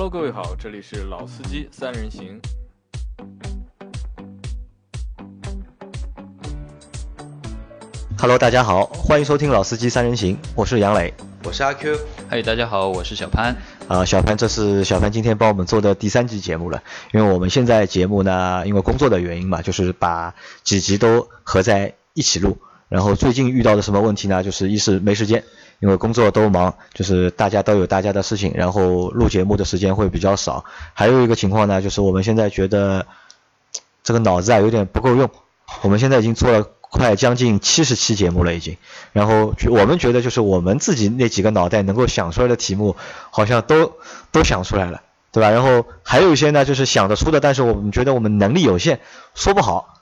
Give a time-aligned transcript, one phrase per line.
[0.00, 2.40] Hello，各位好，这里是老司机三人行。
[8.16, 11.12] Hello，大家好，欢迎收听老司机三人行，我是杨磊，
[11.42, 11.98] 我是阿 Q，
[12.28, 13.56] 嗨，大家好，我是小潘。
[13.88, 22.58] 啊，小潘，这是小潘今天帮我们做的第三集节目了，因为我们现在节目呢，因为工作的原因嘛，就是把几集都合在一起录。
[22.88, 24.42] 然后最近遇到的什么问题呢？
[24.44, 25.44] 就是一是没时间，
[25.80, 30.64] 因为工作都忙，就是大家都有大家的事情，然后录节目的时间会比较少。
[30.94, 33.06] 还有一个情况呢，就是我们现在觉得
[34.02, 35.30] 这个脑子啊有点不够用，
[35.82, 36.66] 我们现在已经做了。
[36.90, 38.78] 快将近七十期节目了已经，
[39.12, 42.96] 然后我们觉得就是我们自己那几个脑袋能够想出来的题目，
[43.30, 43.92] 好像都
[44.32, 45.50] 都想出来了，对吧？
[45.50, 49.00] 然后还有一些呢，就是想得出的，但是我们觉得我们能力有限，
[49.34, 49.97] 说不好。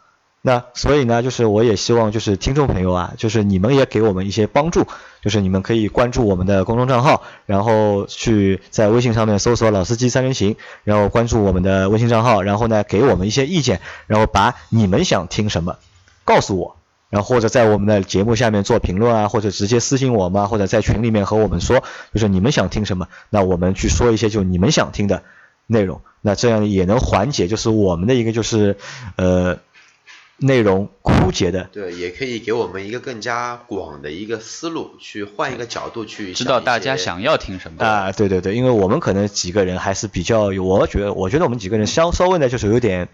[0.47, 4.87] 那所以呢，就是我也希望就是听众朋友啊，就是你们也给我们一些帮助，
[5.21, 15.79] 就是你们可以关注我们的公众账号，然后去在微信上面搜索“老司机三人行”，然后关注我们的微信账号，然后呢给我们一些意见，然后把你们想听什么。
[16.23, 16.77] 告诉我，
[17.11, 21.83] 然后或者在我们的节目下面做评论啊，或者直接私信我们，或者在群里面和我们说，
[22.15, 25.25] 就是你们想听什么，那我们去说一些就你们想听的
[25.67, 28.77] 内容，那这样也能缓解就是我们的一个就是
[29.17, 29.59] 呃
[30.39, 31.65] 内容枯竭的。
[31.73, 38.13] 对，也可以给我们一个更加广的一个思路，去换一个角度去知道大家想要听什么啊。
[38.13, 43.09] 对对对，因为我们可能几个人还是比较有，我觉得我觉得我们几个人稍稍微呢就是有点。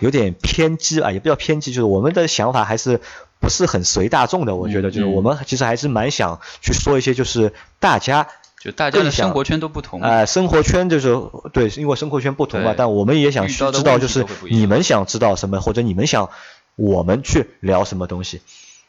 [0.00, 3.00] 有点偏激啊，也不叫偏激，就是我们的想法还是
[3.38, 4.56] 不是很随大众的。
[4.56, 8.26] 我觉得就是我们其实还是蛮想去说一些，就是大家
[8.62, 11.20] 就大家的生活圈都不同啊，生活圈就是
[11.52, 12.74] 对，因为生活圈不同嘛。
[12.76, 16.30] 但我们也想去知道，就是你们想知道什么，或者你们想
[16.76, 18.40] 我们去聊什么东西。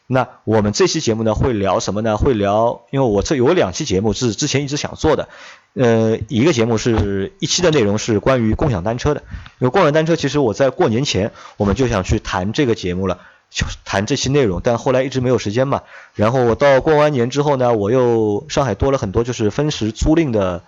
[0.06, 2.16] 那我们这期节目呢会聊什么呢？
[2.16, 5.28] 会聊，因为我这有两期节目是之前一直想做的，
[5.72, 9.22] 呃，一个节目是一期的内容是关于共享单车的，
[9.58, 13.20] 因为共享单车其实我在过年前我们就想去谈这个节目了，就
[13.84, 15.82] 谈这期内容，但后来一直没有时间嘛。
[16.14, 20.62] 然后我到过完年之后呢，我又上海多了很多就是分时租赁的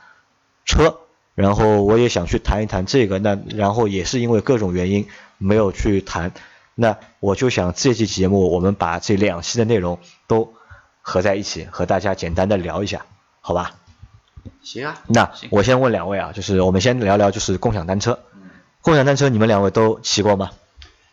[0.65, 0.99] 车，
[1.35, 5.09] 然后我也想去谈一谈这个，那然后也是因为各种原因
[5.39, 6.33] 没有去谈。
[6.75, 10.55] 那我就想这期节目我们把这两期的内容都
[11.01, 13.07] 合在一起，和大家简单的聊一下，
[13.41, 13.75] 好吧？
[14.63, 15.03] 行啊。
[15.07, 18.21] 那我先问两位啊，就是我们先聊聊就是共享单车。
[18.83, 20.51] 共享单车你们两位都骑过吗？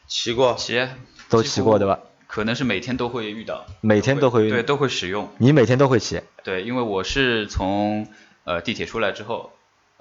[0.07, 0.55] 骑过。
[0.55, 0.87] 骑。
[1.33, 1.99] 都骑过对吧？
[2.27, 3.65] 可能是每天都会遇到。
[3.81, 4.49] 每天都会。
[4.49, 5.29] 对，都会使用。
[5.37, 6.21] 你每天都会骑？
[6.43, 8.07] 对，因为我是从
[8.43, 9.51] 呃地铁出来之后，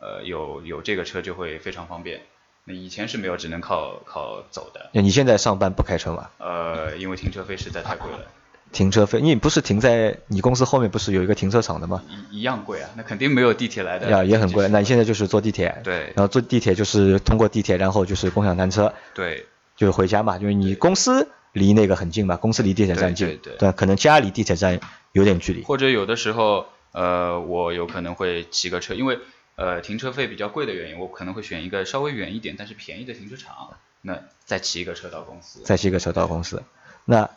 [0.00, 2.22] 呃有有这个车就会非常方便。
[2.64, 4.88] 那以前是没有，只能靠靠走的。
[4.92, 6.30] 那你现在上班不开车吗？
[6.38, 8.18] 呃，因为停车费实在太贵了。
[8.70, 12.02] 停车费，你不是停在你公司后面不是有一个停车场的吗？
[12.30, 14.08] 一一样贵啊，那肯定没有地铁来的。
[14.08, 14.66] 呀，也很贵。
[14.68, 15.76] 那你现在就是坐地铁。
[15.84, 16.04] 对。
[16.14, 18.94] 然后坐地铁就是通过地铁，然后就是共享单车。
[19.12, 19.44] 对。
[19.76, 23.26] 就是回家嘛，因为你公司离那个很近嘛，公司离地铁站近。
[23.26, 23.56] 对对。
[23.56, 24.80] 对，可能家离地铁站
[25.12, 25.62] 有点距离。
[25.62, 29.18] 或者有的时候，呃，我有可能会骑个车，因为。
[29.54, 33.76] 呃，停车费比较贵的原因，我可能会选一个稍微远一点，但是便宜的停车场。
[34.00, 35.60] 那再骑一个车到公司。
[35.62, 36.62] 再骑一个车到公司。
[37.04, 37.28] 那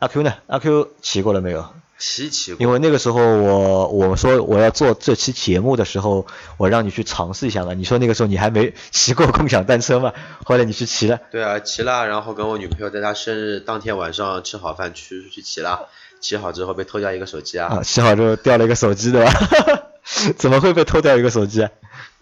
[0.00, 0.34] 阿 Q 呢？
[0.48, 1.72] 阿 Q 骑过了没有？
[1.98, 2.60] 骑骑过。
[2.60, 7.74] 因为那个时候我我说我要做这期节目的时候，我让你去尝试一下嘛。
[7.74, 10.12] 你说那个时候你还没骑过共享单车嘛？
[10.44, 11.20] 后来你去骑了。
[11.30, 15.88] 对啊，骑了，然后跟我女朋友在她生日当天晚上吃好饭去去骑了。
[16.20, 17.68] 骑好之后被偷掉一个手机啊。
[17.68, 19.32] 啊，骑好之后掉了一个手机对吧？
[20.36, 21.68] 怎么会被偷掉一个手机？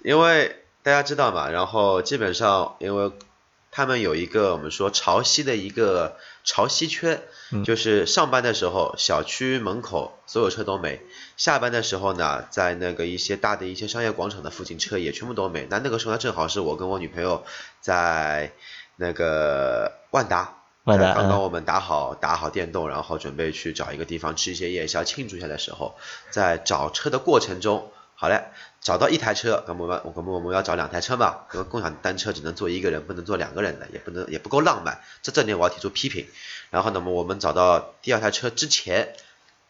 [0.05, 3.12] 因为大家知道嘛，然后基本上，因为
[3.71, 7.22] 他们有一个我们说潮汐的一个潮汐圈，
[7.64, 11.00] 就是上班的时候小区门口所有车都没，
[11.36, 15.66] 下班的时候呢，在那个一些大的一些商业广场的附近车也全部都没。
[15.70, 17.44] 那那个时候呢，正好是我跟我女朋友
[17.81, 18.52] 在
[18.97, 25.94] 那个万达，万达刚刚我们打好打好电动，然后准备去找一个地方吃一些夜宵庆祝一下的时候，
[26.31, 27.93] 在找车的过程中。
[28.22, 28.40] 好嘞，
[28.80, 31.38] 找到一台车，那么我们我们我们要找两台车嘛？
[31.52, 36.28] 因为共享单车只能坐一个人，不能坐两个人的，也不能也不够浪漫，这这点我要提出批评。
[36.70, 39.08] 然后那么我们找到第二台车之前，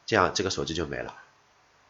[0.05, 1.15] 这样这个手机就没了。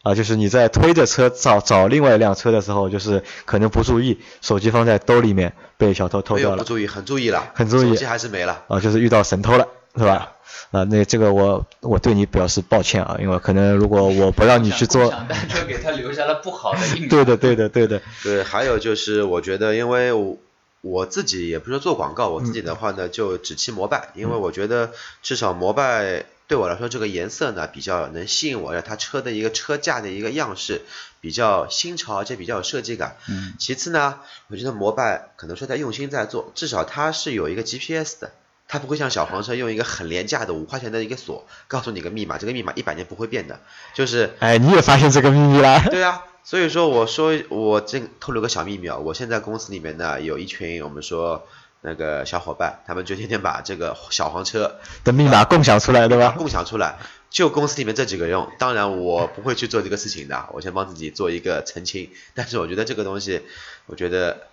[0.05, 6.59] 啊，就是你在推着车找找另外一辆车的时候，就是可能不注意，手机放在兜里面被小偷偷掉了。
[6.59, 8.63] 不注意，很注意了，很注意，手机还是没了。
[8.69, 9.67] 啊，就是遇到神偷了，
[9.97, 10.33] 是吧？
[10.71, 17.09] 啊，那这个我我对你表示抱歉啊，因为可能如果我不让你去做，单车给他留下了不好的印象。
[17.11, 18.01] 对的，对的，对的。
[18.23, 20.39] 对，还有就是我觉得，因为我
[20.81, 24.93] 我自己也不是做广告，我自己的话呢就只骑摩拜，因为我觉得
[25.23, 26.25] 至少摩拜。
[26.49, 30.83] 对我来说，这个颜色呢比较能吸引我，它车的一个车架的一个样式
[31.23, 33.17] 比较新潮，而且比较有设计感。
[33.27, 33.55] 嗯。
[33.59, 34.19] 其次呢，
[34.49, 38.33] 我觉得摩拜可能说在用心在做，至少它是有一个 GPS 的，
[38.73, 43.61] 它不会像小黄车用一个很廉价的五块钱的一个锁告诉你个密码，这个密码一百年不会变的，
[43.93, 44.35] 就是。
[44.39, 45.79] 哎，你也发现这个秘密了？
[45.91, 51.47] 对啊，所以说我说我这透露个小秘密啊，我现在公司里面呢有一群我们说。
[51.85, 56.33] 那个小伙伴，他们就天天把这个小黄车的密码共享出来，对吧？
[56.39, 56.97] 共享出来，
[57.29, 62.09] 就公司里面这几个用，当然我不会去做这个事情的，我先帮自己做一个澄清。
[62.35, 63.43] 但是我觉得这个东西，
[63.87, 64.47] 我觉得，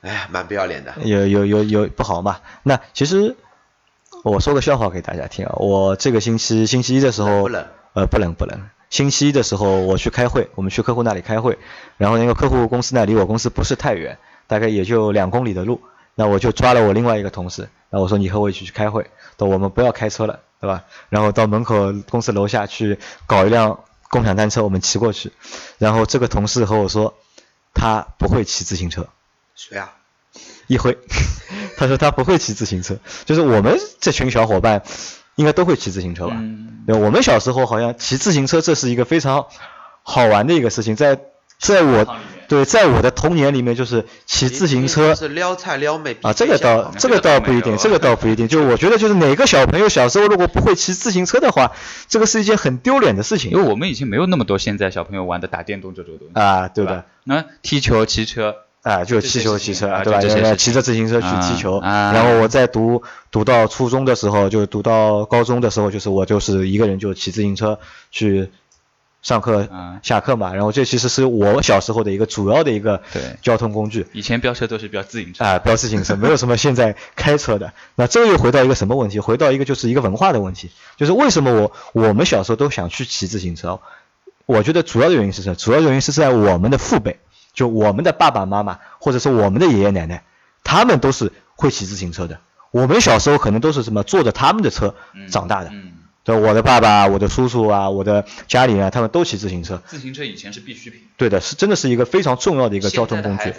[0.00, 0.94] 哎呀，蛮不要脸的。
[1.04, 2.40] 有有有有不好嘛？
[2.62, 3.36] 那其实
[4.22, 8.68] 我说个笑话给大家听啊，我这个星期星期一的时候，不冷，呃，不冷不冷。
[8.90, 11.58] 星期一的时候我去开会，我们去客户那里开会，
[11.96, 15.80] 然后那个客户公司呢离我公司不是太远，大概也就两公里的路。
[16.14, 20.84] 那我就抓了我另外一个同事，那我说你和我一起去开会，等我们不要开车了，对吧？
[21.10, 23.80] 然后到门口公司楼下去搞一辆
[24.10, 25.32] 共享单车，我们骑过去。
[25.78, 27.14] 然后这个同事和我说，
[27.74, 29.08] 他不会骑自行车。
[29.58, 29.92] 谁啊？
[30.68, 30.96] 一辉，
[31.76, 34.82] 他说他不会骑自行车，就是我们这群小伙伴
[35.34, 36.36] 应该都会骑自行车吧？
[36.38, 36.84] 嗯。
[36.86, 39.46] 对，我们小时候好像骑自行车这是一个非常
[40.04, 41.18] 好玩的一个事情，在
[41.58, 42.16] 在我。
[42.48, 48.48] 对，在我的童年里面，就是骑自行车是撩菜撩妹啊，这个倒这个倒不一定，这个倒不一定。
[48.48, 51.72] 就我觉得，就是哪个小朋友小时候如果不会骑自行车的话，
[52.08, 53.50] 这个是一件很丢脸的事情。
[53.50, 57.04] 因为我们已经没有那么多现在小朋友玩的打电动这种东西啊，对的。
[57.24, 58.56] 那踢球、骑车
[58.88, 60.54] 啊，就气球、骑车，对吧？
[60.56, 61.78] 骑着自行车去踢球。
[61.78, 62.12] 啊。
[62.12, 67.78] 然后我在读读到初中的时候，就读到高中的时候，就是我就是一个人就骑自行车
[68.10, 68.50] 去。
[69.20, 69.68] 上课、
[70.00, 73.02] 下课嘛，然后这其实是我小时候的一个主要的一个
[73.42, 74.06] 交通工具。
[74.12, 77.72] 以前飙车都是飙自行车啊，飙自行车，没有什么现在开车的。
[77.96, 79.18] 那这又回到一个什么问题？
[79.18, 83.80] 回到一个就是一个文化的问题，就是为什么我我们小时候都想去骑自行车？
[84.46, 85.56] 我觉得主要的原因是什么？
[85.56, 87.18] 主要原因是在我们的父辈，
[87.58, 90.22] 就我们的爸爸妈妈，或者是我们的爷爷奶奶，
[90.62, 92.38] 他们都是会骑自行车的。
[92.70, 94.94] 我们小时候可能都是什么坐着他们的车
[95.28, 95.72] 长大的。
[96.22, 99.82] 对，我的爸爸、我的叔叔啊，我的家里啊，他们都骑自行车。
[99.88, 101.00] 自行车以前是必需品。
[101.16, 103.52] 对的，是真的是一个非常重要的一个交通工具。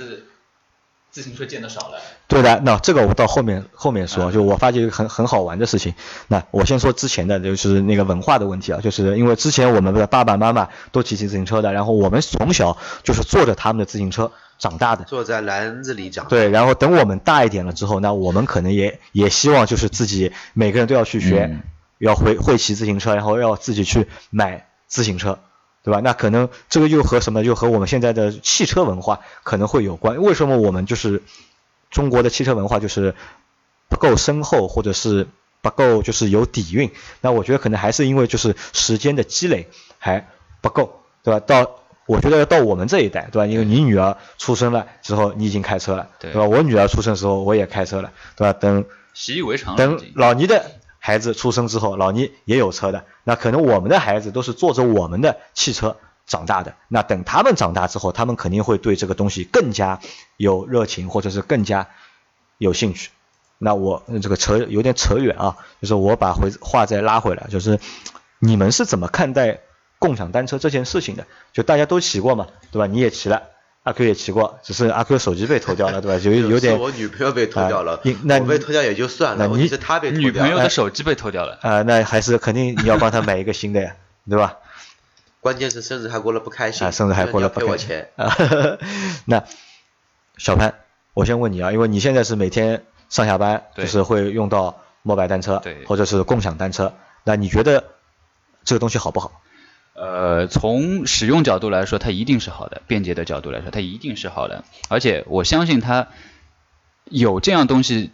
[1.12, 2.00] 自行车见的少了。
[2.28, 5.94] 对的，那这个我到后面后面说，就我发觉一个很很好玩的事情。
[6.28, 15.04] 那我先说之前的，就是那个文化的问题啊，就是因为之前我们的爸爸妈妈都骑骑自行车的，然后我们从小就是坐着他们的自行车长大的。
[15.06, 16.28] 坐在篮子里长。
[16.28, 21.60] 对，然后等我们大一点了之后，那我们可能也也希望就是自己每个人都要去学。
[22.00, 25.38] 要会会骑自行车，然后要自己去买自行车，
[25.84, 26.02] 对吧？
[26.04, 27.44] 那可能这个又和什么？
[27.44, 30.22] 又和我们现在的汽车文化可能会有关。
[30.22, 31.24] 为什么我们就是
[31.90, 33.16] 中国的汽车文化就是
[33.88, 35.28] 不够深厚，或者是
[35.62, 36.92] 不够就是有底蕴？
[37.22, 39.68] 那我觉得可能还是因为就是时间的积累
[39.98, 40.28] 还
[40.62, 41.40] 不够，对吧？
[41.40, 43.46] 到我觉得到我们这一代，对吧？
[43.46, 46.44] 因为你女儿出生了之后，你已经开车了，对吧？
[46.44, 48.54] 我女儿出生的时候我也开车了，对吧？
[48.54, 50.79] 等习以为常，等老倪的。
[51.10, 55.98] 孩子出生之后，老倪也有车的，那可能我们的孩子都是坐着我们的汽车
[56.28, 56.76] 长大的。
[56.88, 60.00] 那等他们长大之后，他们肯定会对这个东西更加
[60.38, 61.88] 有热情，或者是更加
[62.60, 63.10] 有兴趣。
[63.58, 67.80] 那我这个扯有点扯远啊，就是我把回话再拉回来，就是
[68.38, 69.62] 你们是怎么看待
[69.98, 71.26] 共享单车这件事情的？
[71.54, 72.86] 就大家都骑过嘛，对吧？
[72.86, 73.42] 你也骑了。
[73.84, 76.20] 阿 Q 也骑过，只是阿 Q 手机被偷掉了，对吧？
[76.24, 76.78] 就有点。
[76.80, 80.12] 我女朋友被偷掉了，我被偷掉也就算了，你是他被。
[80.12, 81.58] 女朋友的手机被偷掉了。
[81.62, 83.96] 啊，那还是肯定你要帮他买一个新的呀，
[84.30, 84.58] 对吧？
[85.42, 86.86] 关键是生日还过得不开心。
[86.86, 88.04] 啊，生日还过得不开心。
[88.18, 88.36] 啊，
[89.26, 89.44] 那
[90.38, 90.76] 小潘，
[91.14, 96.94] 我先问你啊，因为你现在是每天上下班就是会用到摩拜单车，或者是共享单车，
[97.24, 97.86] 那你觉得
[98.66, 99.42] 这个东西好不好？
[100.02, 104.64] 呃，从使用角度来说，它一定是好的；便捷的角度来说，它一定是好的。
[104.88, 106.08] 而且我相信它
[107.04, 108.12] 有这样东西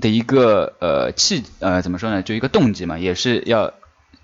[0.00, 2.22] 的一个呃气呃怎么说呢？
[2.22, 3.74] 就一个动机嘛，也是要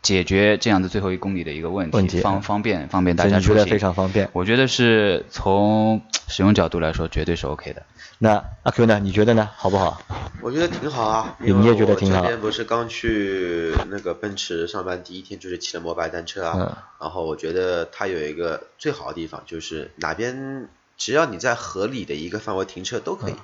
[0.02, 4.28] 解决这样的最后一公里的一个问题，方方便方便大家出行，非常方便。
[4.32, 7.82] 我觉得是从使用角度来说，绝对是 OK 的。
[8.18, 9.00] 那阿 Q 呢？
[9.00, 9.48] 你觉得呢？
[9.56, 10.00] 好不好？
[10.40, 11.36] 我觉得挺好啊。
[11.38, 12.20] 你也觉得挺好。
[12.20, 16.54] 今天不是刚去那个奔驰上班第一天，就是骑了摩拜单车啊。
[16.56, 16.76] 嗯。
[17.00, 23.34] 然后我觉得它有一个最好的地方，就是哪边只要你在合理的一个范围停车都可以，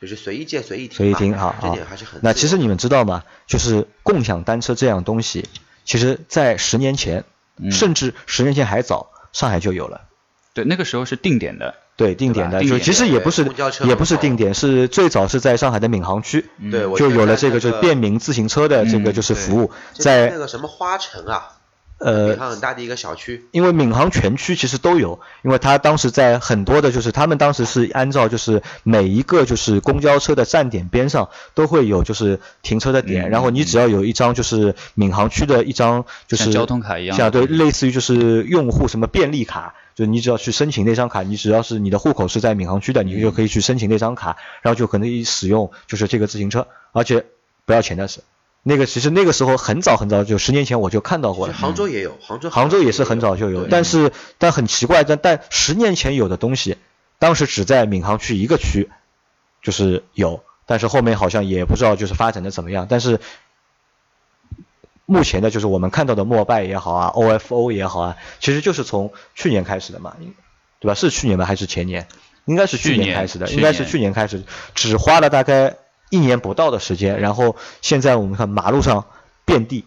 [0.00, 0.96] 就是随意借随意停。
[0.98, 1.56] 随意停好。
[1.60, 2.20] 这点还是很。
[2.22, 3.24] 那其实你们知道吗？
[3.48, 5.48] 就是共享单车这样东西，
[5.88, 7.24] 其实在十年前，
[7.70, 10.02] 甚至十年前还早，上海就有了。
[10.52, 11.74] 对，那个时候是定点的。
[11.96, 13.50] 对，定点的，其实也不是
[13.86, 16.44] 也不是定点，是最早是在上海的闵行区，
[16.96, 21.57] 就有了这个个就是便民自行车的这个嗯就是服务，在那个什么花城啊，
[21.98, 37.16] 呃闵行很大的一个小区，因为闵行全区其实都有，因为他当时在很多的，就是他们当时是按照就是每一个就是公交车的站点边上都会有就是停车的点，嗯然后你只要有一张就是闵行区的一张就是像交通卡一样。
[37.16, 47.26] 像对，类似于就是用户什么便利卡，就是你只要去申请那张卡，你只要是你的户口是在闵行区的，你就可以去申请那张卡，然后就可以使用就是这个自行车，而且
[47.64, 48.20] 不要钱的是。
[48.68, 51.54] 那个其实那个时候很早很早，就十年前我就看到过了。
[51.54, 56.76] 杭州也有，杭州杭州也是很早就有，对但是但很奇怪，但但十年前有的东西，
[57.18, 58.90] 当时只在闵行区一个区，
[59.62, 63.20] 就是有，但是后面好像也不知道就是发展的怎么样，但是
[65.06, 70.14] 目前的就是我们看到的摩拜也好啊，OFO 也好啊，其实就是从去年开始的嘛，
[70.78, 70.92] 对吧？
[70.94, 71.46] 是去年吗？
[71.46, 72.06] 还是前年？
[72.44, 74.44] 应该是去年开始的，应该是去年开始，
[74.74, 75.76] 只花了大概
[76.10, 79.06] 一年不到的时间，然后现在我们看马路上
[79.44, 79.84] 遍地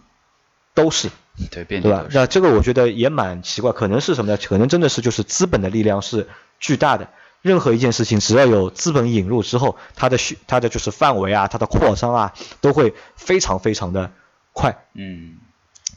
[0.74, 1.10] 都是。
[1.50, 4.38] 对，遍地对吧那这个我觉得也蛮奇怪，可能是什么呢？
[4.38, 6.28] 可能真的是就是资本的力量是
[6.60, 7.08] 巨大的。
[7.42, 14.12] 任何一件事情，只要有资本引入之后，它的需它的就是范围啊，它的扩张啊，都会非常非常的
[14.54, 14.86] 快。
[14.94, 15.40] 嗯，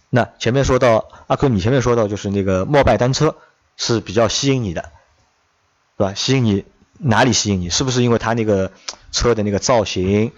[0.08, 3.36] 那前面说到阿坤，你前面说到就是那个摩拜单车
[3.76, 4.90] 是比较吸引你的，
[5.98, 6.14] 对吧？
[6.14, 6.64] 吸引你
[6.98, 7.70] 哪里吸引你？
[7.70, 8.72] 是不是因为它那个
[9.12, 10.32] 车的那个造型？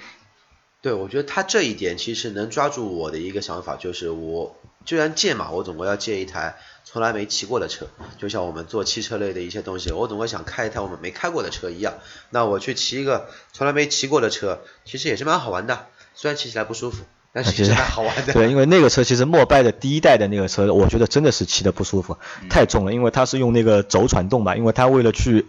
[0.83, 11.95] 对，我觉得它这一点其实能抓住我的一个想法，就是我既然借嘛，我总归要借一台从来没骑过的车，就像我们做汽车类的一些东西，我总归想开一台我们没开过的车一样。
[12.31, 18.33] 那我去骑一个从来没骑过的车，其实也是蛮好玩的，虽然骑起来不舒服，但是蛮好玩的。
[18.33, 22.17] 对，因为那个车其实莫拜的第一代的那个车，我觉得真的是骑的不舒服，
[22.49, 25.47] 太重了，因为它是用那个轴传动嘛，因为它为了去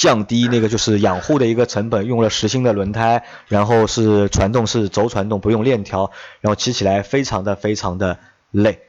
[0.00, 8.18] 降低那个就是养护的一个成本，用了实心的轮胎，然后是传动是轴传动，不用链条，然后骑起来非常的非常的
[8.50, 8.80] 累，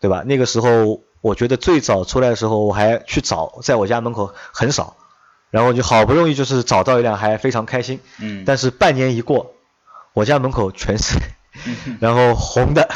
[0.00, 0.22] 对吧？
[0.24, 4.96] 那个时候我觉得最早出来的时候，我还去找，在我家门口很少，
[5.50, 7.98] 然后就好不容易 就是找到一辆，还非常开心。
[8.20, 9.52] 嗯但是半年一过，
[10.12, 11.18] 我家门口全是，
[11.98, 12.88] 然后红的、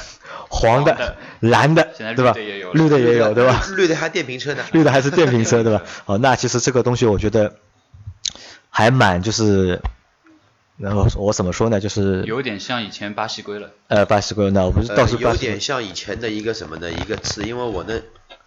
[0.52, 2.32] 黄的、蓝的，对吧
[2.74, 3.34] 绿的也有？
[3.34, 3.62] 对吧？
[3.76, 4.64] 绿的还电瓶车呢。
[4.72, 5.82] 绿的还是电瓶车，对吧？
[6.06, 7.54] 哦，那其实这个东西我觉得
[8.68, 9.80] 还蛮就是，
[10.76, 11.78] 然后我怎么说呢？
[11.78, 13.70] 就是有点像以前巴西龟了。
[13.86, 16.90] 呃巴西龟，那我不是呃倒是有点像以前的一个什么呢？
[16.90, 18.02] 一个词，因为我呢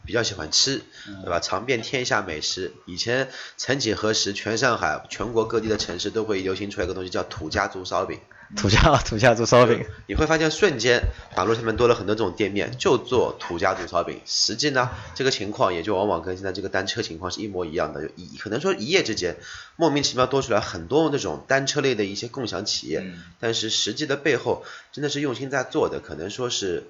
[0.05, 0.81] 比较喜欢吃，
[1.24, 1.39] 对吧？
[1.39, 2.74] 尝遍天下美食。
[2.86, 8.19] 以前曾几何时，全上海、全国各地的城市都会流行出来一个东西叫土家族烧饼。
[8.55, 11.01] 土家土家族烧饼，你会发现瞬间
[11.36, 14.22] 马路上面多了很多这种店面，就做土家族烧饼。
[14.25, 19.38] 实际呢，这个情况也就往往跟现在这个单车情况是一模一样的，就一可能说一夜之间
[19.75, 26.83] 莫名其妙多出来很多那种单车类的一些共享企业，嗯但是实际的背后真的是用心在做的，可能说是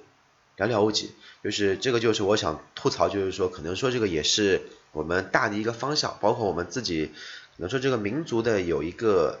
[0.56, 1.12] 寥寥无几。
[1.42, 7.06] 就是这个就是我想吐槽，就是说可能说这个也是我们大的一个方向，包括我们自己
[7.56, 9.40] 可能说这个民族的有一个。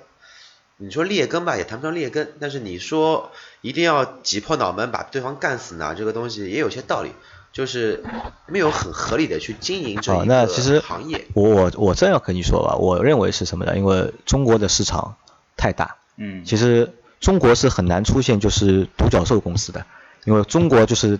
[0.84, 3.30] 你说劣根吧，也谈不上劣根，但是你说
[3.62, 7.12] 一定要挤破脑门把对方干死呢，这个东西也有些道理，
[7.52, 8.04] 就是
[8.46, 11.26] 没有很合理的去经营这，一个那其实行业。
[11.32, 13.78] 我我我这样跟你说吧，我认为是什么呢？
[13.78, 15.16] 因为中国的市场
[15.56, 19.86] 太大，嗯，其实中国是很难出现就是独角兽公司的，
[20.24, 21.18] 因为中国就是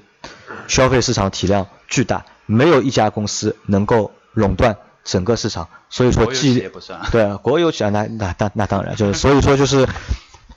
[0.68, 6.68] 消费市场体量巨大，没有一家公司能够垄断整个市场，所以说既。
[7.12, 9.86] 对啊国有企业那那那那当然就是所以说就是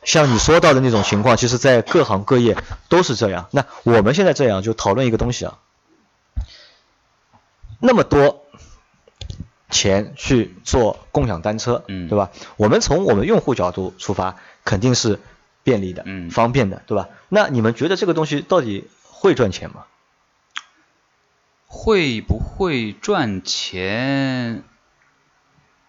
[0.04, 3.48] 像你说到的那种情况，其实在各行各业都是这样。
[3.52, 5.60] 那我们现在这样就讨论一个东西啊，
[7.80, 8.46] 那么多
[9.70, 12.32] 钱去做共享单车，嗯对吧？
[12.56, 15.20] 我们从我们用户角度出发，肯定是
[15.64, 17.10] 便利的、嗯方便的，对吧？
[17.28, 19.84] 那你们觉得这个东西到底会赚钱吗？
[21.68, 24.64] 会不会赚钱？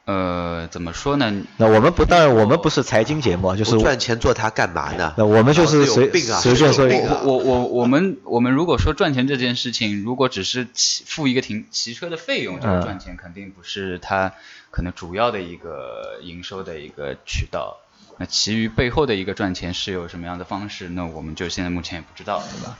[0.04, 1.42] 呃，怎么说呢？
[1.58, 5.12] 那我们不，当然我们不是财经节目啊，就是赚钱做它干嘛呢？
[5.18, 14.32] 那我们就是有随病啊随便说啊我我我们我们如果说赚钱这件事情，如果只是骑付一个停骑车的费用，这个嗯赚钱肯定不是它
[14.70, 17.76] 可能主要的一个营收的一个渠道。
[18.16, 20.88] 那其余背后的一个赚钱是有什么样的方式？
[20.88, 22.78] 那我们就现在目前也不知道，对吧？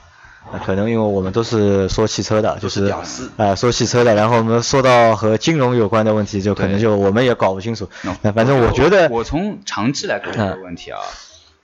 [0.51, 7.91] 那可能因为我们都是说汽车的，就是是屌丝啊、说汽车的，然后我们说到和金融有关的问题，就可能就我们也搞不清楚。
[8.03, 11.01] 那那反正我觉得，我从长期来看这个问题啊，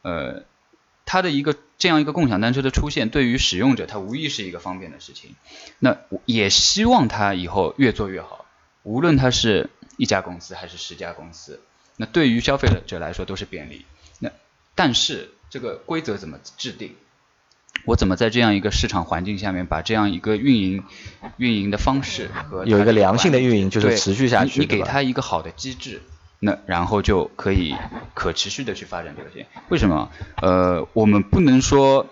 [0.02, 0.42] 呃，
[1.06, 5.34] 它的一个这样一个共享单车的出现，对于使用者它无疑是一个方便的事情。
[5.78, 8.44] 那我也希望它以后越做越好，
[8.82, 11.60] 无论它是一家公司还是十家公司，
[11.96, 13.86] 那对于消费者来说都是便利。
[14.18, 14.30] 那
[14.74, 16.94] 但是这个规则怎么制定？
[17.84, 20.84] 我怎么在这样一个市场环境下面把这样一个运营
[21.36, 24.60] 运营的方式和有一个良性的运营，就是持续下去。
[24.60, 26.00] 你给他一个好的机制，
[26.38, 27.74] 那然后就可以
[28.14, 29.46] 可持续的去发展这个事情。
[29.68, 30.10] 为什么？
[30.40, 32.06] 呃，我们不能说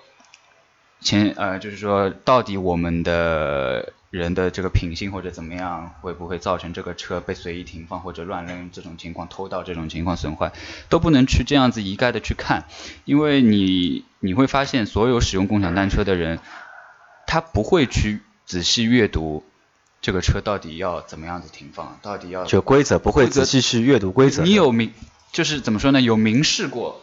[1.00, 3.92] 前呃，就是说到底我们的。
[4.12, 10.52] 人的这个品性或者怎么样，会不会造成这个车被随意停放或者乱扔这种情况，偷盗这种情况损坏，
[10.90, 12.66] 都不能去这样子一概的去看，
[13.06, 16.40] 因为你你会发现，所有使用共享单车的人，
[17.26, 19.44] 他不会去仔细阅读
[20.02, 24.42] 这个车到底要怎么样子停放，到底要就规则不会仔细去阅读规则。
[24.42, 24.92] 你有明
[25.32, 26.02] 就是怎么说呢？
[26.02, 27.00] 有明示过。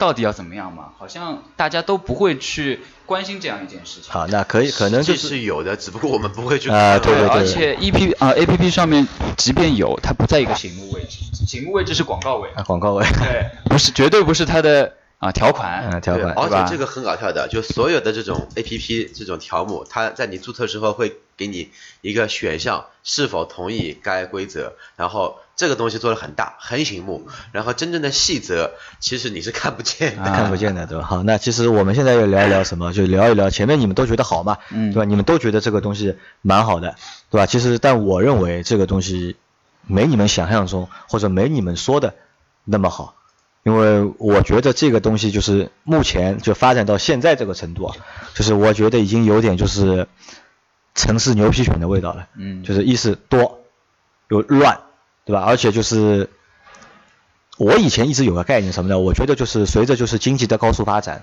[0.00, 0.88] 到底要怎么样嘛？
[0.96, 4.10] 好像大家都不会去关心这样一件事情。
[4.10, 6.70] 好，那可以，可能就是有的，只不过我们不会去。
[6.70, 7.28] 啊，对对对。
[7.28, 12.48] 而且 E P 啊 A P P 上面，即便有，它不在一个醒目位置，醒目位置是广告位。
[12.54, 13.04] 啊，广告位。
[13.18, 16.00] 对，不是，绝对不是它的啊条款。
[16.00, 16.34] 条款。
[16.34, 25.36] 而且这个很搞笑的，就所有的这种 A P P 这种条目，它在你注册之后会给你一个选项，是否同意该规则，然后。
[25.60, 31.04] 这个东西做的很大，很醒目，然后真正的细则其实你是看不见的，看不见的，对吧？
[31.04, 32.94] 好，那其实我们现在要聊一聊什么？
[32.94, 35.04] 就聊一聊前面你们都觉得好嘛，嗯对吧？
[35.04, 36.96] 你们都觉得这个东西蛮好的，
[37.28, 37.44] 对吧？
[37.44, 39.36] 其实但我认为这个东西
[39.86, 42.14] 没你们想象中或者没你们说的
[42.64, 43.16] 那么好，
[43.62, 47.96] 因为我觉得这个东西就是目前就发展到现在这个程度啊，
[48.34, 50.06] 就是我觉得已经有点就是
[50.94, 53.60] 城市牛皮癣的味道了，嗯，就是意思多
[54.28, 54.80] 又乱。
[55.26, 55.42] 对吧？
[55.42, 56.28] 而且就是
[57.56, 58.98] 我以前一直有个概念什么呢？
[58.98, 61.22] 我觉得就是随着就是经济的高速发展，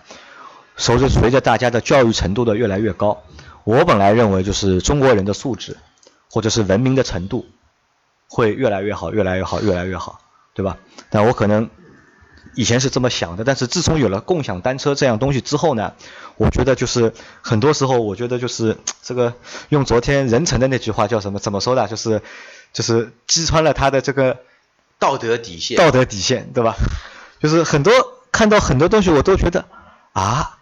[0.78, 3.24] 随着随着大家的教育程度的越来越高，
[3.66, 5.76] 我本来认为就是中国人的素质
[6.32, 7.48] 或者是文明的程度
[8.30, 10.22] 会越来越好，越来越好，越来越好，
[10.54, 10.78] 对吧？
[11.10, 11.70] 但我可能
[12.58, 15.94] 以前是这么想的，但是自从有了共享单车这样东西之后呢，
[16.36, 19.34] 我觉得就是很多时候我觉得就是这个
[19.70, 21.40] 用昨天任晨的那句话叫什么？
[21.40, 21.88] 怎么说的？
[21.88, 22.22] 就是。
[22.74, 24.40] 就是击穿了他的这个
[25.00, 26.76] 道德底线，道德底线，对吧？
[27.40, 27.94] 就是很多
[28.32, 29.66] 看到很多东西，我都觉得
[30.12, 30.57] 啊，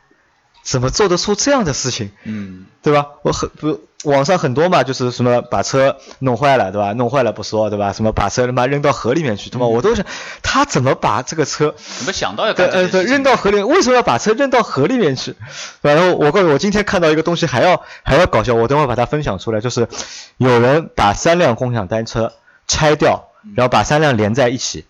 [0.66, 2.12] 怎么做得出这样的事情？
[2.24, 3.06] 嗯，对吧？
[3.22, 6.94] 我很不网上很多嘛，就是什么把车弄坏了，对吧？
[6.94, 7.94] 弄坏了不说，对吧？
[7.94, 9.68] 什么把车他妈扔到河里面去，对吧？
[9.68, 10.04] 我都是
[10.42, 13.62] 他怎么把这个车怎么想到要干呃对扔到河里？
[13.62, 15.36] 为什么要把车扔到河里面去？
[15.82, 19.88] 然后我告诉我今天看到一个东西还要还要搞笑，我等会把它分享出来，就是
[20.38, 22.34] 有人把三辆共享单车
[22.68, 24.86] 拆掉，然后把三辆连在一起，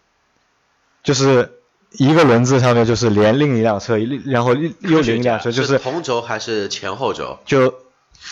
[1.04, 1.52] 就是。
[1.98, 7.40] 一个轮子上面就是连另一辆车，然后又另一辆车，就是同轴还是前后轴？
[7.46, 7.74] 就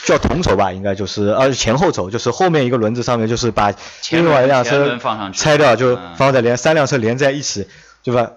[0.06, 3.74] 叫同轴吧，应该就是呃前后轴，就是后面一个轮子上面就是把
[4.12, 4.98] 另外一辆车
[5.34, 7.68] 拆掉，就放在连三辆车连在一起，
[8.04, 8.32] 对吧？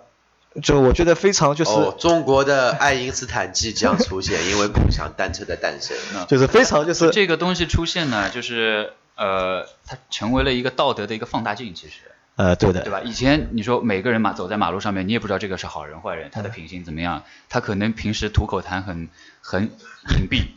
[0.62, 5.97] 就我觉得非常就是中国的爱因斯坦即将出现，因为共享单车的诞生，
[6.29, 11.95] 就是非常就是这个东西出现呢，就是呃它成为了一个道德的一个放大镜，其实。
[12.37, 13.01] 呃，对的，对吧？
[13.03, 17.22] 以前你说每个人嘛，走在马路上面，你也不知道这个是好人坏人，他的品行怎么样？
[17.49, 19.09] 他可能平时吐口痰很
[19.40, 19.64] 很
[20.20, 20.49] 隐蔽，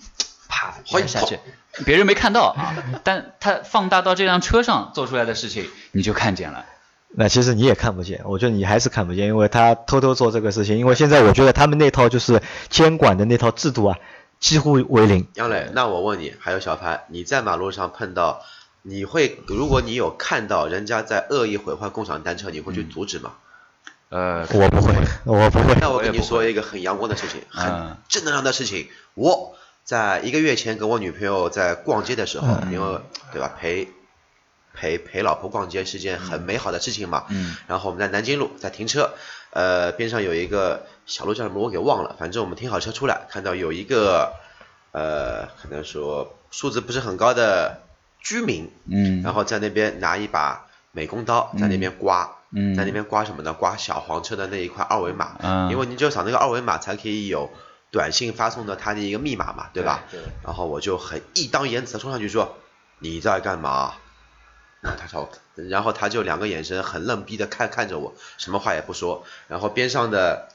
[0.50, 1.39] 啪一下去，
[1.86, 6.65] 别人没看到 啊，但他放大到这辆车上做出来的事情，你就看见了。
[7.12, 13.98] 那其实你也看不见，我觉得你还是看不见，因为他偷偷做这个事情，因为现在我觉得他们那套就是监管的那套制度啊，
[14.42, 15.26] 几乎为零。
[15.36, 18.42] 杨磊，那我问你，还有小潘，你在马路上碰到？
[18.82, 23.34] 你会，如果你有看到人家在恶意毁坏共享单车，你会去阻止吗？
[24.10, 24.94] 呃，我不会，
[25.26, 25.76] 我不会。
[25.80, 28.89] 那我跟你说一个很阳光的事情，很正能量的事情。
[29.13, 33.00] 我在一个月前跟我女朋友在逛街的时候，因为
[33.32, 33.89] 对吧，陪
[34.74, 37.26] 陪陪老婆逛街是件很美好的事情嘛。
[37.30, 37.56] 嗯。
[37.68, 39.13] 然后我们在南京路在停车，
[39.52, 44.34] 呃，边上有一个小路叫什么我给忘了，反正我们停好车出来，看到有一个
[44.92, 47.82] 呃，可能说素质不是很高的。
[48.20, 53.54] 居民，嗯，然后在那边拿一把美工刀在那边刮，嗯，在那边刮什么呢？
[53.54, 57.50] 刮小黄车的那一块二维码，嗯，因为你只有扫那个二维码才可以有
[57.92, 60.04] 短信发送的他的一个密码嘛，对吧？
[60.12, 60.20] 对。
[60.44, 62.58] 然后我就很义当言辞的冲上去说
[63.00, 63.94] 你在干嘛？
[64.82, 69.26] 然后他说，然后他就两个眼神很愣逼的看看着我，什么话也不说。
[69.48, 70.48] 然后边上的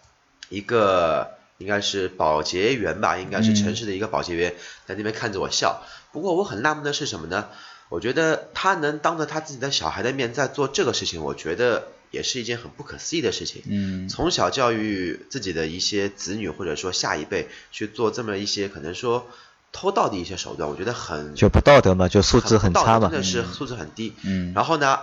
[0.48, 4.54] 一个应该是保洁员吧，应该是城市的一个保洁员，
[4.86, 5.82] 在那边看着我笑。
[6.12, 7.48] 不过我很纳闷的是什么呢？
[7.90, 13.62] 我觉得他能当着他自己的小孩的面在做这个事情，我觉得也是一件很不可思议的事情。
[13.66, 19.28] 嗯，从小教育自己的一些子女或者说下一辈去做这么一些可能说
[19.70, 24.14] 偷盗的一些手段，我觉得很就不道德嘛，就素质很差嘛，真的是素质很低。
[24.22, 25.00] 嗯，然后呢，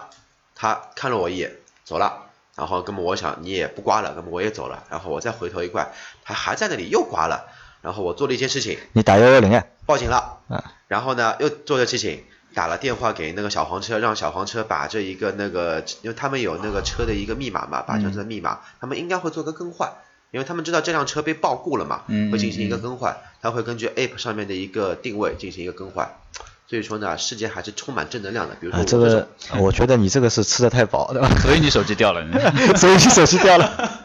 [0.56, 2.21] 他看了我一眼走了，
[2.56, 5.92] 然后那么我想你也不刮了，那么我也走了，然后我再回头一看，
[6.24, 7.48] 他还在那里又刮了，
[7.82, 9.64] 然后我做了一件事情，你打幺幺零啊？
[9.86, 19.92] 报警了，啊，然后呢又做这事情，打了电话给那个小黄车，让小黄车把这一个那个，因为他们有那个车的一个密码嘛，把这车的密码，他们应该会做个更换。
[20.32, 22.32] 因为他们知道这辆车被报故了嘛，嗯。
[22.32, 26.10] 会进行一个更换，他会根据 App 上面的一个定位进行一个更换，
[26.72, 28.56] 所以说呢，世界还是充满正能量的。
[28.58, 29.28] 比如说啊，这这个，
[29.60, 31.30] 我觉得你这个是吃的太饱，对吧？
[31.42, 32.26] 所以你手机掉了。
[32.80, 34.00] 所以你手机掉了。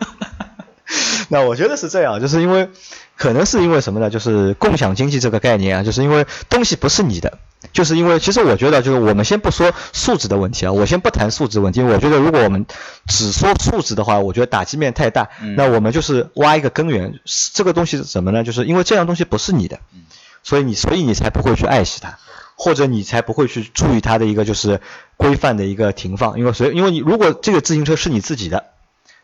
[1.30, 2.68] 那我觉得是这样，就是因为
[3.16, 4.10] 可能是因为什么呢？
[4.10, 7.38] 就是共享经济这个概念啊，就是因为东西不是你的，
[7.72, 12.66] 就是因为其实我觉得就是我们先不说素质的问题啊，我先不谈素质问题，因为我觉得如果我们
[13.06, 15.28] 只说素质的话，我觉得打击面太大。
[15.40, 17.20] 嗯那我们就是挖一个根源，
[17.54, 18.42] 这个东西是什么呢？
[18.42, 19.78] 就是因为这样东西不是你的，
[20.42, 22.18] 所以你所以你才不会去爱惜它。
[22.56, 24.80] 或者你才不会去注意它的一个就是
[25.16, 28.64] 规范的一个停放，因为所以因为你如果这个自行车是你自己的，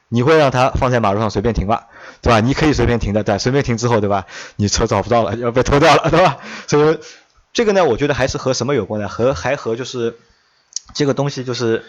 [0.09, 1.89] 你会让它放在马路上随便停吧，
[2.21, 2.41] 对吧？
[2.41, 4.27] 你可以随便停的，对，随便停之后，对吧？
[4.57, 6.39] 你车找不到了，要被偷掉了，对吧？
[6.67, 6.99] 所以
[7.55, 9.09] 这个呢，我觉得还是和什么有关呢？
[9.09, 10.19] 和还和就是
[10.93, 11.85] 这个东西就是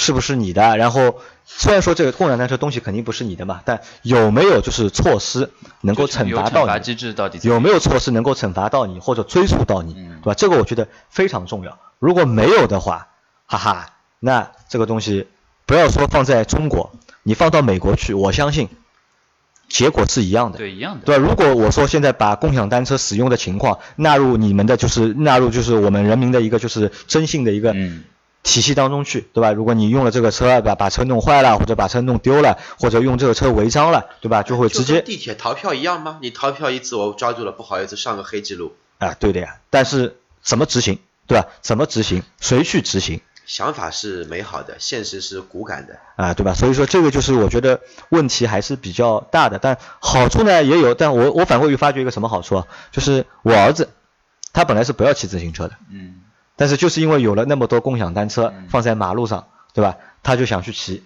[0.00, 0.78] 是不是你的？
[0.78, 5.50] 然后虽然说这个共享单车东西肯定不是你的嘛，但有没有就是措施
[5.82, 6.66] 能够惩罚到你？
[6.66, 10.34] 惩罚机制到底有没有措施能够惩罚到你或者追溯到你，嗯对吧？
[10.34, 11.78] 这个我觉得非常重要。
[11.98, 13.08] 如果没有的话，
[13.44, 15.26] 哈哈，那这个东西
[15.66, 18.70] 不要说放在中国，你放到美国去，我相信
[19.68, 20.56] 结果是一样的。
[20.56, 21.04] 对一样的？
[21.04, 21.22] 对吧？
[21.28, 28.04] 如果我说现在把共享单车使用的情况纳入你们的就是纳入就是我们人民的一个就是征信的一个嗯
[28.42, 29.52] 体系当中去，对吧？
[29.52, 34.42] 如果你用了这个车把把车弄坏了，或者把车弄丢了，或者用这个车违章了，对吧？
[34.42, 36.18] 就会直接地铁逃票一样吗？
[36.22, 38.74] 你逃票一次我抓住了，不好意思上个黑记录。
[38.98, 39.58] 啊，对的呀。
[39.68, 41.48] 但是怎么执行，对吧？
[41.60, 45.98] 怎么执行，谁去执行想法是美好的，现实是骨感的。
[46.16, 46.54] 啊，对吧？
[46.54, 50.94] 所以说这个就是我觉得问题还是比较大的，但好处呢也有。
[50.94, 52.66] 但我我反过去发觉一个什么好处啊？
[52.92, 53.90] 就是我儿子
[54.52, 55.74] 他本来是不要骑自行车的。
[55.90, 56.22] 嗯
[56.60, 59.96] 但是就是因为有了那么多共享单车嗯放在马路上，对吧？
[60.22, 61.02] 他就想去骑。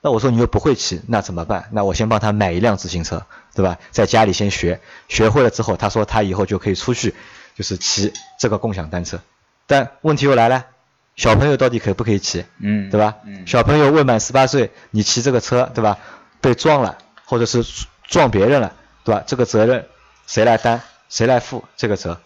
[0.00, 1.68] 那我说你又不会骑，那怎么办？
[1.70, 3.24] 那我先帮他买一辆自行车，
[3.54, 3.78] 对吧？
[3.92, 7.14] 在家里先学，学会了之后，他说他以后就可以出去，
[7.54, 9.20] 就是骑这个共享单车。
[9.68, 10.66] 但问题又来了，
[11.14, 12.44] 小朋友到底可不可以骑？
[12.58, 13.14] 嗯，对吧？
[13.24, 15.98] 嗯小朋友未满十八岁，你骑这个车，对吧？
[16.40, 17.64] 被撞了，或者是
[18.02, 18.72] 撞别人了，
[19.04, 19.22] 对吧？
[19.24, 19.86] 这个责任
[20.26, 20.82] 谁来担？
[21.08, 22.20] 谁来负这个责？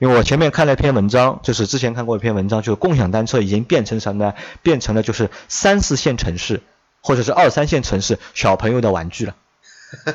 [0.00, 4.32] 因为我前面看了一篇文章，就是之前看过一篇文章，就是共享单车已经变成什么呢？
[4.62, 6.62] 变成了就是三四线城市
[7.02, 9.36] 或者是二三线城市小朋友的玩具了。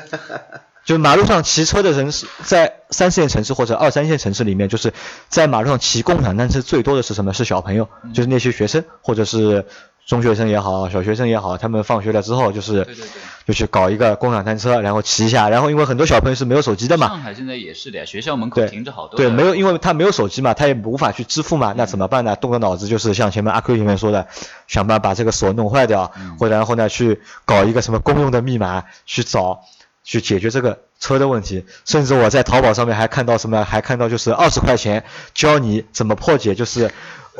[0.84, 4.92] 就马路上骑车的人是在三四线城市或者二三线城市里面，就是
[5.28, 7.32] 在马路上骑共享单车最多的是什么？
[7.32, 9.66] 是小朋友，就是那些学生或者是
[10.06, 13.06] 中学生也好，小学生也好，他们放学了之后就是对对对。
[13.46, 22.34] 就去搞一个共享单车，然后骑一下，然后因为很多小朋友是没有手机的嘛，上海现在也是的呀，学校门口停着好多对，的没有，因为他没有手机嘛，他也无法去支付嘛，那怎么办呢？
[22.34, 24.26] 动个脑子，就是像前面阿 Q 前面说的，
[24.66, 26.36] 想办法把这个锁弄坏掉，嗯。
[26.38, 29.60] 或者然后呢去搞一个什么公用的密码去找。
[30.08, 35.02] 去解决这个车的问题，甚至我在淘宝上面还看到什么，还看到就是二十块钱
[35.34, 36.92] 教你怎么破解，就是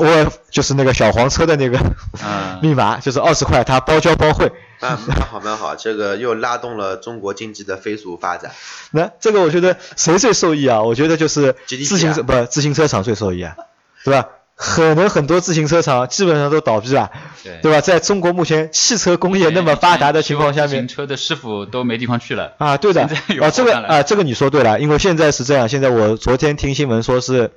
[0.04, 1.78] F 就是那个小黄车的那个
[2.24, 4.52] 嗯 密码，就是二十块，它包教包会。
[4.80, 8.52] 蛮蛮好蛮好，这个又拉动了中国经济的飞速发展。
[8.90, 10.82] 那这个我觉得谁最受益啊？
[10.82, 13.56] 我觉得就是自行车、啊不自行车厂最受益啊，
[14.04, 14.28] 对吧？
[14.54, 17.11] 可能很多自行车厂基本上都倒闭了，
[17.42, 17.80] 对对吧？
[17.82, 20.88] 在中国目前汽车工业那么发达的情况下面自行面。
[20.88, 22.54] 车的师傅都没地方去了。
[22.59, 27.50] 啊，对的啊，这个啊，这个你说对了，因为现在是这样，现在我昨天听新闻说是，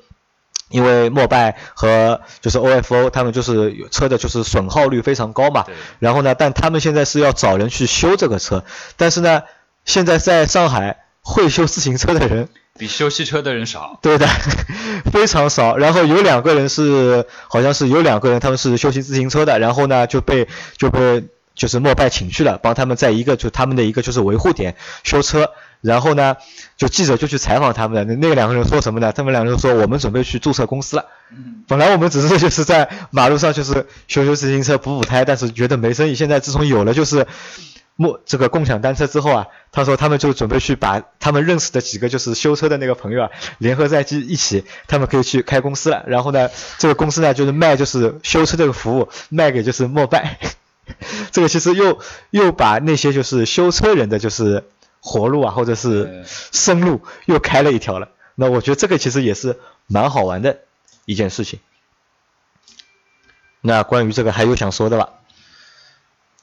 [0.70, 8.64] 因为摩拜和就是 OFO 他们就是有车的就是损耗率非常高嘛对，然后呢，但他们现在是要找人去修这个车，
[8.96, 9.44] 但是呢，
[9.86, 14.00] 现在在上海会修自行车的人比修汽车的人少。
[14.02, 14.28] 对的，
[15.12, 15.76] 非常少。
[15.76, 25.52] 然后有两个人是，好像是有两个人他们是修骑自行车的，然后呢就被就被就是摩拜请去了，帮他们在一个就他们的一个就是维护点修车。
[25.82, 26.36] 然后呢，
[26.78, 28.04] 就记者就去采访他们了。
[28.04, 29.12] 那那两个人说什么呢？
[29.12, 31.06] 他们两个人说我们准备去注册公司了。
[31.32, 36.16] 嗯本来我们只是就是在马路上就是修修自行车补补胎，但是觉得没生意。
[36.16, 37.28] 现在自从有了就是
[37.96, 46.04] 莫这个共享单车之后啊，他说他们就准备去把他们认识的几个就是修车的那个朋友啊联合在一起，他们可以去开公司了。
[46.08, 50.40] 然后呢，这个公司呢就是卖就是修车这个服务卖给就是摩拜，
[51.32, 52.00] 这个其实又
[52.32, 54.64] 又把那些就是修车人的就是
[55.02, 58.10] 活路啊或者是生路又开了一条了。
[58.36, 60.60] 那我觉得这个其实也是蛮好玩的
[61.06, 61.60] 一件事情。
[63.62, 65.19] 那关于这个还有想说的吧？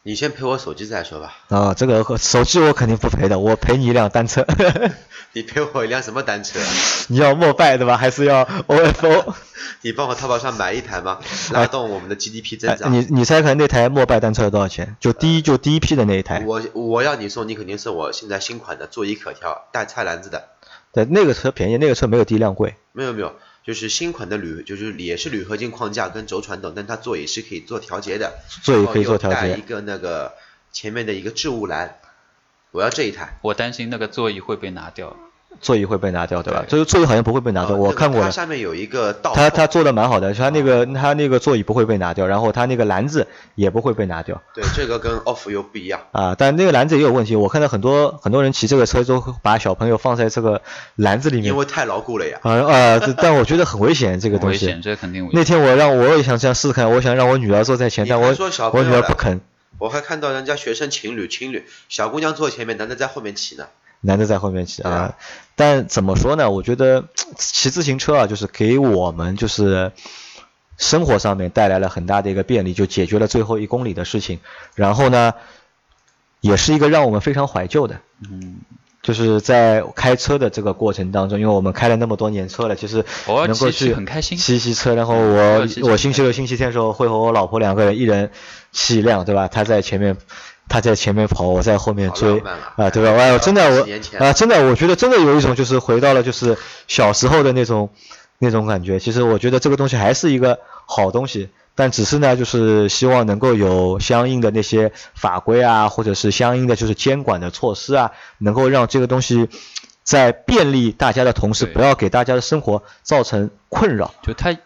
[0.06, 1.36] 你先赔我手机再说吧。
[1.48, 4.46] 啊，这个手机我肯定不赔的，我赔你一辆单车。
[5.34, 6.60] 你赔我一辆什么单车？
[7.10, 7.96] 你要摩拜对吧？
[7.98, 9.34] 还是要 OFO？
[9.82, 11.18] 你帮我淘宝上买一台吗？
[11.50, 12.92] 拉动我们的 GDP 增长。
[12.92, 14.96] 你你猜看那台摩拜单车要多少钱？
[15.00, 16.44] 就第一就第一批的那一台。
[16.46, 20.50] 我我要你送，你肯定是我现在新款的座椅可调带菜篮子的。
[20.92, 22.76] 对，那个车便宜，那个车没有第一辆贵。
[22.92, 23.34] 没有没有。
[23.66, 29.36] 就是新款的铝，就是也是铝合金框架跟轴传动，但它座椅是可以做调节的，座椅可以做调节。
[29.36, 30.34] 带一个那个
[30.70, 31.98] 前面的一个置物篮，
[32.70, 33.38] 我要这一台。
[33.42, 35.16] 我担心那个座椅会被拿掉。
[35.60, 36.64] 座椅会被拿掉，对吧？
[36.68, 38.26] 这个座椅好像不会被拿掉，我看过了。
[38.26, 39.32] 它下面有一个倒。
[39.34, 44.42] 它它做的蛮好的，它那个它那个座椅不会被拿掉，然后它那个篮子也不会被拿掉。
[44.54, 46.00] 对，这个跟 off 又不一样。
[46.12, 50.62] 啊，但那个篮子也有问题，我看到很多很多人骑这个车都把小朋友放在这个
[50.96, 51.46] 篮子里面。
[51.46, 52.38] 因为太牢固了呀。
[52.42, 53.00] 啊啊！
[53.16, 54.66] 但我觉得很危险，这个东西。
[54.66, 55.38] 危险，这肯定危险。
[55.38, 58.34] 那天我让我也想这样试试看，我想让我女儿坐在前，但我
[58.72, 59.40] 我女儿不肯。
[59.78, 63.66] 我还看到人家学生情侣情侣，小姑娘坐前面，男的在后面骑呢。
[64.06, 65.16] 男的在后面骑啊，
[65.56, 66.48] 但怎么说呢？
[66.48, 67.04] 我觉得
[67.36, 69.90] 骑自行车啊，就是给我们就是
[70.78, 74.38] 生活上面带来了很大的一个便利，就解决了最后一公里的事情。
[74.76, 75.34] 然后呢，
[76.40, 77.98] 也是一个让我们非常怀旧的，
[78.30, 78.58] 嗯，
[79.02, 83.92] 就是在开车的这个过程当中，因为我们开了那么多年车了，其实能够去
[84.36, 84.94] 骑骑车。
[84.94, 88.30] 然后我我星期六、星期天的时候会和我老婆两个人，一人
[88.70, 89.48] 骑一辆，对吧？
[89.48, 90.16] 他在前面。
[90.68, 92.40] 他在前面跑，我在后面追，
[92.76, 93.10] 啊，对吧？
[93.16, 96.56] 哎，真的我啊，真的我觉得真的有一种就是回到了就是
[96.88, 97.90] 小时候的那种
[98.38, 98.98] 那种感觉。
[98.98, 109.48] 其实我觉得这个东西还是一个好东西，但只是呢，就是希望能够有相应的那些法规啊，或者是相应的就是监管的措施啊，能够让这个东西
[110.02, 114.14] 在便利大家的同时，不要给大家的生活造成困扰。
[114.22, 114.56] 就它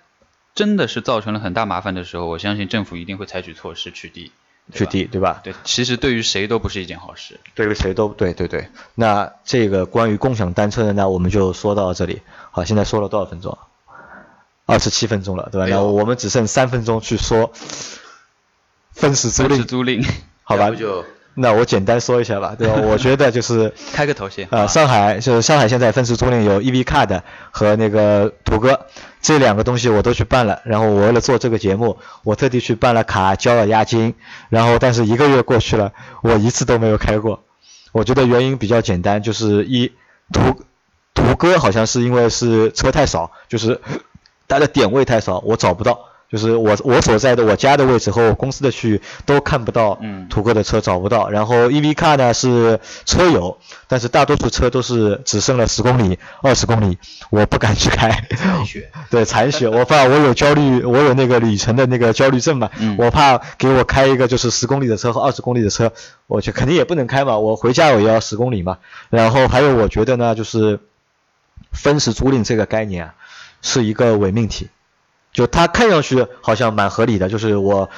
[0.55, 4.31] 真的是造成了很大麻烦的时候，我相信政府一定会采取措施取缔。
[4.73, 5.40] 去低，对吧？
[5.42, 7.40] 对，其实对于谁都不是一件好事。
[7.55, 8.68] 对于谁都对对对。
[8.94, 12.23] 那这个关于共享单车的呢，我们就说到这里。
[12.51, 13.59] 好，现在说了多少分钟？
[14.66, 15.66] 二十七分钟了，对吧？
[15.68, 17.53] 那我们只剩三分钟去说
[18.92, 19.64] 分时租赁。
[19.64, 20.09] 租赁，
[20.44, 20.70] 好吧？
[21.40, 22.74] 那我简单说一下吧，对吧？
[22.85, 28.87] 我觉得就是 开个头先啊，上海就是上海现在分时租赁有 EV Card 和那个途歌
[29.22, 34.14] 这两个东西我都去办了，然后我为了做这个节目，我特地去办了卡，交了押金，
[34.50, 37.42] 然后但是一个月过去了，我一次都没有开过。
[37.92, 39.92] 我觉得原因比较简单，就是一
[40.33, 40.62] 途
[41.14, 43.81] 途歌好像是因为是车太少，就是
[44.46, 46.10] 它的点位太少，我找不到。
[46.31, 56.99] 就是我我所在的我家的位置和我公司的区域都看不到嗯途哥的车找不到，然后 EV car 呢是车友，但是大多数车都是只剩了十公里、二十公里，
[57.31, 58.11] 我不敢去开。
[58.37, 58.90] 残血。
[59.11, 65.93] 对残血，我怕我有焦虑，我有那个里程的那个焦虑症嘛，我怕给我开一个就是十公里的车和二十公里的车，
[66.29, 68.79] 我去肯定也不能开嘛，我回家我也要十公里嘛。
[69.09, 70.79] 然后还有我觉得呢，就是
[71.73, 73.14] 分时租赁这个概念啊，
[73.62, 74.69] 是一个伪命题。
[75.33, 77.88] 就它看上去好像蛮合理的，就是我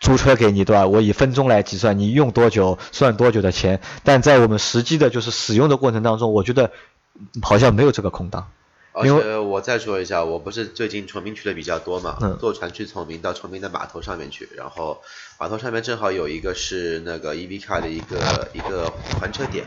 [0.00, 0.86] 租车给你，对吧？
[0.86, 3.80] 我以分钟来计算，你用多久算多久的钱。
[4.02, 6.70] 但在我们实际的就是使用的过程当中，我觉得
[7.42, 8.48] 好像没有这个空档。
[8.92, 15.00] 而且我再说一下，我不是最近崇明去的比较多嘛，坐船去崇明，到崇明的码头上面去，然后
[15.38, 19.64] 码头上面正好有一个是那个 EV car 的一个一个还车点，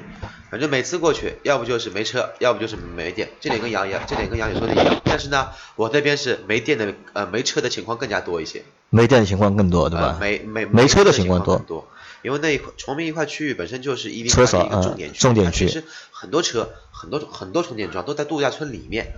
[0.52, 5.02] 反正每次过去，要不就是没车，要不就是没电，这点跟杨一样，这点跟杨宇说的一样。
[5.06, 8.64] 但是呢，我那边是没电的，呃，没车的情况更加多一些。
[8.90, 10.18] 没电的情况更多，对吧？
[10.20, 11.88] 没没没车的情况多。
[12.24, 19.14] 因为那一块崇明一块区域本身就是 EV 车的一个重点区，重点区，其实很多车，很多很多充电桩都在度假村里面。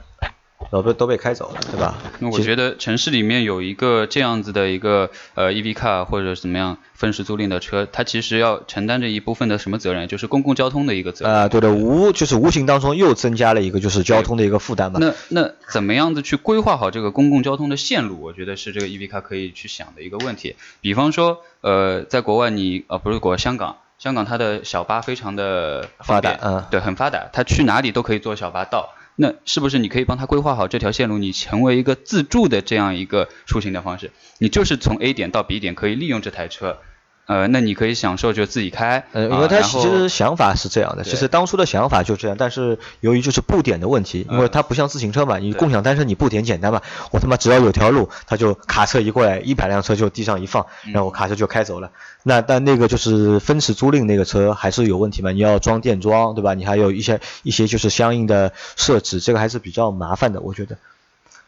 [0.81, 1.97] 都被都被开走了，对吧？
[2.19, 10.07] 那我觉得城市里面有一个这样子的一个呃 EV car 或者怎么样分时租赁的车，它其实要承担着一部分的什么责任？
[10.07, 11.33] 就是公共交通的一个责任。
[11.33, 14.99] 啊，对的，无就是无形当中又增加了一个就是交通的一个负担嘛。
[15.01, 18.21] 那那怎么样子去规划好这个公共交通的线路？
[18.21, 20.55] 我觉得是这个 EV car 可以去想的一个问题。
[20.81, 28.89] 比方说，呃，在国外你呃不是国外香港，香港它的小巴非常的发达，嗯，对，很发达，它去哪里都可以坐小巴到。
[29.15, 31.17] 那是不是你可以帮他规划好这条线路？
[31.17, 36.79] 你成为一个自助的这样一个出行的方式，你就是从 A 点到 B 点可以利用这台车。
[37.25, 51.89] 呃，那你可以享受就自己开，呃，因为他其实想法是这样的，其实当初的想法就这样，但是由于就是布点的问题，因为它不像自行车嘛，你共享单车你布点简单嘛，我他妈只要有条路，他就卡车一过来，一百辆车就地上一放，然后卡车就开走了。
[52.21, 56.53] 那但那个就是分时租赁那个车还是有问题嘛，你要装电桩，对吧？
[56.53, 60.77] 你还有一些一些就是相应的设置，这个还是比较麻烦的，我觉得。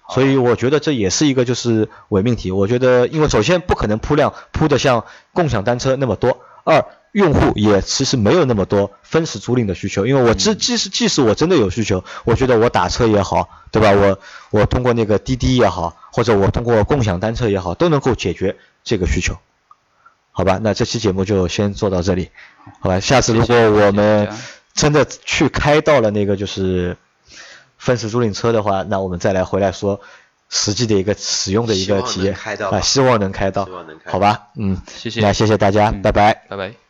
[0.10, 2.52] 所以我觉得这也是一个就是伪命题。
[2.52, 10.06] 我觉得，因为首先不可能铺量铺的像共享单车那么多，二用户也其实没有那么多分时租赁的需求。
[10.06, 13.92] 因为我即即使即使我真的有需求，我觉得我打车也好，对吧？
[13.92, 14.20] 我
[14.52, 19.38] 我通过那个滴滴也好，或者我通过共享单车也好，都能够解决这个需求。
[20.32, 22.30] 好吧，那这期节目就先做到这里。
[22.80, 24.30] 好吧，下次如果我们
[24.74, 26.96] 真的去开到了那个就是
[27.78, 30.02] 分时租赁车的话，那我们再来回来说
[30.50, 32.36] 实际的一个使用的一个体验
[32.72, 33.68] 啊，希望能开到，
[34.06, 36.87] 好吧，嗯，谢谢，那谢谢大家，拜拜，拜拜。